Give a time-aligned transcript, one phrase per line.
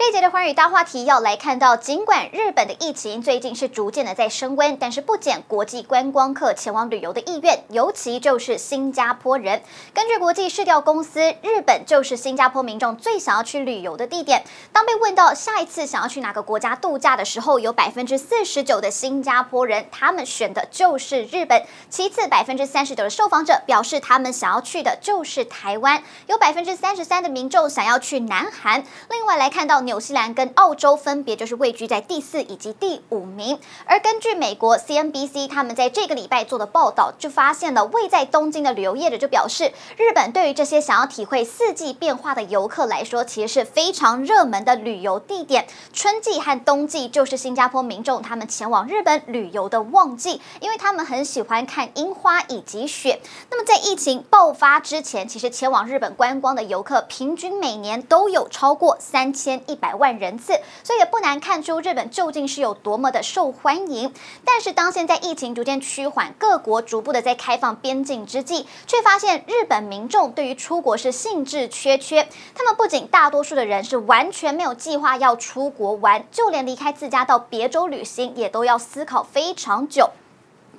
[0.00, 9.62] 这一节的寰宇大话题要来看到，尽管日本的疫情最近是逐渐的在升温，但是不减国际观光客前往旅游的意愿，尤其就是新加坡人。
[9.92, 14.42] 根据国际市调公司，日本就是新加坡民众最想要去旅游的地点。
[14.72, 28.82] 当被问到下一次想要去哪个国家度假的时候，有百分之四十九的新加坡人他们选的就是日本，其次百分之三十九的受访者表示他们想要去的就是台湾，有百分之三十三的民众想要去南韩。
[29.10, 29.82] 另外来看到。
[29.90, 45.66] 纽西兰跟澳洲分别就是位居在第四以及第五名，而根据美国 CNBC 他们在这个礼拜做的报道，就发现了位在东京的旅游业者就表示，日本对于这些想要体会四季变化的游客来说，其实是非常热门的旅游地点。
[45.92, 53.20] 春季和冬季就是新加坡民众他们前往日本旅游的旺季，因为他们很喜欢看樱花以及雪。
[53.50, 60.52] 那么在疫情爆发之前，其实前往日本观光的游客平均每年都有超过三千一百万人次，
[60.84, 64.12] 所以也不难看出日本究竟是有多么的受欢迎。
[64.44, 72.28] 但是当现在疫情逐渐趋缓，各国逐步的在开放边境之际，却发现日本民众对于出国是兴致缺缺。
[72.54, 80.10] 他们不仅大多数的人是完全没有计划要出国玩，就连离开自家到别州旅行，也都要思考非常久。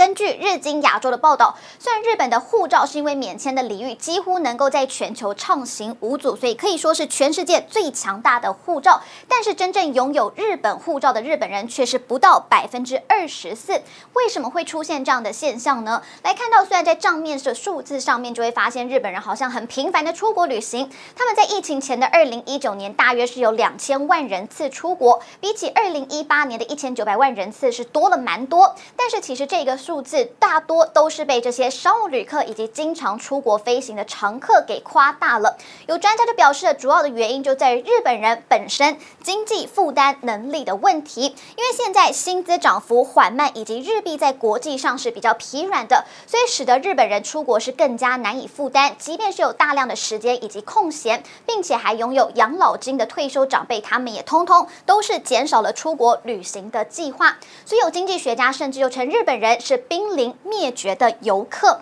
[0.00, 13.82] 根据日经亚洲的报道，虽然日本的护照是因为免签的礼遇，几乎能够在全球畅行无阻，所以可以说是全世界最强大的护照，但是真正拥有日本护照的日本人却是不到百分之二十四。
[14.14, 16.00] 为什么会出现这样的现象呢？
[16.22, 29.89] 来看到，虽然在账面的数字上面就会发现日本人好像很频繁的出国旅行，他们在疫情前的二零一九年大约是有两千万人次出国，比起二零一八年的一千九百万人次是多了蛮多，但是其实这个数。
[29.90, 35.58] 数字大多都是被这些商务旅客以及经常出国飞行的常客给夸大了。
[35.88, 41.22] 有专家就表示，主要的原因就在于日本人本身经济负担能力的问题。
[41.22, 48.94] 因为现在薪资涨幅缓慢，以及日币在国际上是比较疲软的，所以使得日本人出国是更加难以负担。
[48.96, 57.38] 即便是有大量的时间以及空闲，并且还拥有养老金的退休长辈，他们也通通都是减少了出国旅行的计划。
[57.66, 59.80] 所以有经济学家甚至又称日本人是。
[59.90, 61.80] 濒临灭绝的游客。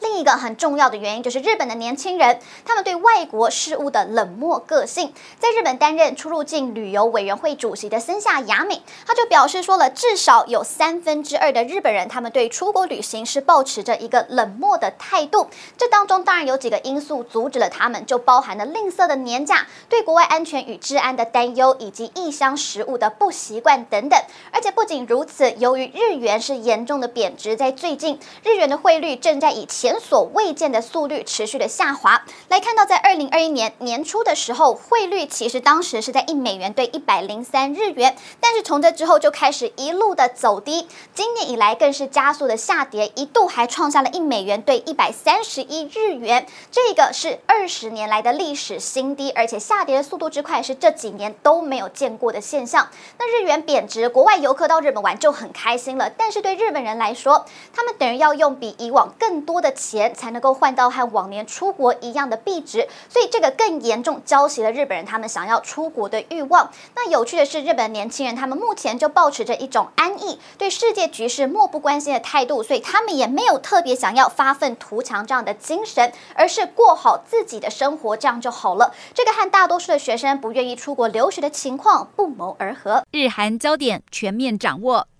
[0.00, 5.12] 另一个很重要的原因就是日本的年轻人，他们对外国事物的冷漠个性。
[5.38, 15.48] 在日本担任出入境旅游委员会主席的森下雅美，他就表示说了，至少有三分之二的日本人，他们对出国旅行是抱持着一个冷漠的态度。
[15.76, 24.18] 这当中当然有几个因素阻止了他们，就包含了吝啬的年假、对国外安全与治安的担忧，以及异乡食物的不习惯等等。
[24.52, 32.22] 而且不仅如此，由于日元是严重的贬值，在最近日元的汇率正在以前前所未见的速率持续的下滑。
[32.48, 40.86] 来看到，在二零二一年年初的时候，汇率其实当时是在一美元兑一百零三日元，但是从这之后就开始一路的走低。
[41.14, 52.90] 今年以来更是加速的下跌，一度还创下了一美元兑一百三十一日元，这个是二十年来的历史新低，而且下跌的速度之快是这几年都没有见过的现象。
[53.18, 66.70] 那日元贬值，国外游客到日本玩就很开心了，但是对日本人来说，他们等于要用比以往更多的钱才能够换到和往年出国一样的币值，所以这个更严重浇熄了日本人他们想要出国的欲望。
[66.96, 78.92] 那有趣的是，日本年轻人他们目前就抱持着一种安逸、对世界局势漠不关心的态度，所以他们也没有特别想要发愤图强这样的精神，而是过好自己的生活，这样就好了。
[79.14, 83.04] 这个和大多数的学生不愿意出国留学的情况不谋而合。
[83.12, 85.06] 日韩焦点全面掌握。